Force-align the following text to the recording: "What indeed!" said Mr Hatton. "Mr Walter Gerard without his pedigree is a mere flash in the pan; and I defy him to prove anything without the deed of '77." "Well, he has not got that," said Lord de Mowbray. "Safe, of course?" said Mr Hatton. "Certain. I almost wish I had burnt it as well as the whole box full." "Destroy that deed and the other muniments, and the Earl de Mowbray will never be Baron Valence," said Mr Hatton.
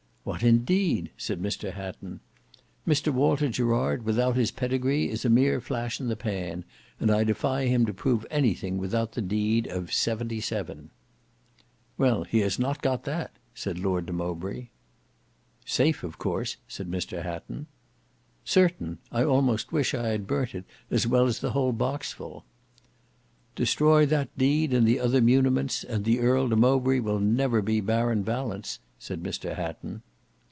"What 0.23 0.43
indeed!" 0.43 1.09
said 1.17 1.41
Mr 1.41 1.73
Hatton. 1.73 2.19
"Mr 2.87 3.11
Walter 3.11 3.49
Gerard 3.49 4.05
without 4.05 4.35
his 4.35 4.51
pedigree 4.51 5.09
is 5.09 5.25
a 5.25 5.31
mere 5.31 5.59
flash 5.59 5.99
in 5.99 6.09
the 6.09 6.15
pan; 6.15 6.63
and 6.99 7.09
I 7.09 7.23
defy 7.23 7.65
him 7.65 7.87
to 7.87 7.93
prove 7.93 8.23
anything 8.29 8.77
without 8.77 9.13
the 9.13 9.21
deed 9.23 9.65
of 9.65 9.91
'77." 9.91 10.91
"Well, 11.97 12.23
he 12.23 12.41
has 12.41 12.59
not 12.59 12.83
got 12.83 13.03
that," 13.05 13.31
said 13.55 13.79
Lord 13.79 14.05
de 14.05 14.13
Mowbray. 14.13 14.67
"Safe, 15.65 16.03
of 16.03 16.19
course?" 16.19 16.57
said 16.67 16.87
Mr 16.87 17.23
Hatton. 17.23 17.65
"Certain. 18.45 18.99
I 19.11 19.23
almost 19.23 19.71
wish 19.71 19.95
I 19.95 20.09
had 20.09 20.27
burnt 20.27 20.53
it 20.53 20.65
as 20.91 21.07
well 21.07 21.25
as 21.25 21.39
the 21.39 21.53
whole 21.53 21.73
box 21.73 22.11
full." 22.11 22.45
"Destroy 23.55 24.05
that 24.05 24.29
deed 24.37 24.71
and 24.71 24.87
the 24.87 24.99
other 24.99 25.19
muniments, 25.19 25.83
and 25.83 26.05
the 26.05 26.19
Earl 26.19 26.47
de 26.49 26.55
Mowbray 26.55 26.99
will 26.99 27.19
never 27.19 27.59
be 27.63 27.81
Baron 27.81 28.23
Valence," 28.23 28.77
said 28.99 29.23
Mr 29.23 29.55
Hatton. 29.55 30.03